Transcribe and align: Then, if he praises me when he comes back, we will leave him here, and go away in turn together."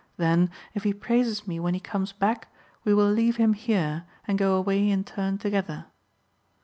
Then, 0.17 0.49
if 0.73 0.81
he 0.81 0.95
praises 0.95 1.45
me 1.45 1.59
when 1.59 1.75
he 1.75 1.79
comes 1.79 2.11
back, 2.11 2.47
we 2.83 2.91
will 2.91 3.11
leave 3.11 3.35
him 3.35 3.53
here, 3.53 4.05
and 4.27 4.35
go 4.39 4.55
away 4.55 4.89
in 4.89 5.03
turn 5.03 5.37
together." 5.37 5.85